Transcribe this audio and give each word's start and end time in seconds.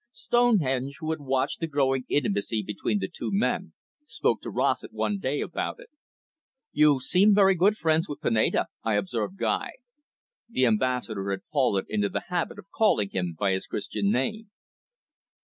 Stonehenge, 0.11 0.97
who 0.99 1.11
had 1.11 1.19
watched 1.19 1.59
the 1.59 1.67
growing 1.67 2.05
intimacy 2.09 2.63
between 2.63 2.97
the 2.97 3.07
two 3.07 3.29
men, 3.31 3.73
spoke 4.07 4.41
to 4.41 4.49
Rossett 4.49 4.91
one 4.91 5.19
day 5.19 5.41
about 5.41 5.79
it. 5.79 5.91
"You 6.71 6.99
seem 6.99 7.35
very 7.35 7.53
great 7.53 7.75
friends 7.75 8.09
with 8.09 8.19
Pineda, 8.19 8.65
I 8.83 8.95
observe, 8.95 9.37
Guy." 9.37 9.73
The 10.49 10.65
Ambassador 10.65 11.29
had 11.29 11.43
fallen 11.53 11.85
into 11.87 12.09
the 12.09 12.23
habit 12.29 12.57
of 12.57 12.71
calling 12.71 13.11
him 13.11 13.35
by 13.39 13.51
his 13.51 13.67
Christian 13.67 14.09
name. 14.09 14.49